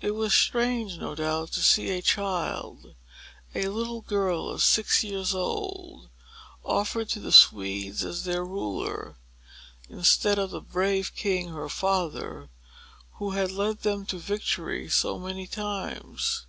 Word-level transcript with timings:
It 0.00 0.12
was 0.12 0.32
strange, 0.32 0.96
no 0.96 1.16
doubt, 1.16 1.50
to 1.54 1.60
see 1.60 1.90
a 1.90 2.00
child—a 2.00 3.66
little 3.66 4.00
girl 4.00 4.48
of 4.48 4.62
six 4.62 5.02
years 5.02 5.34
old—offered 5.34 7.08
to 7.08 7.18
the 7.18 7.32
Swedes 7.32 8.04
as 8.04 8.22
their 8.22 8.44
ruler, 8.44 9.16
instead 9.88 10.38
of 10.38 10.50
the 10.52 10.60
brave 10.60 11.16
king, 11.16 11.48
her 11.48 11.68
father, 11.68 12.48
who 13.14 13.32
had 13.32 13.50
led 13.50 13.80
them 13.82 14.06
to 14.06 14.18
victory 14.20 14.88
so 14.88 15.18
many 15.18 15.48
times. 15.48 16.46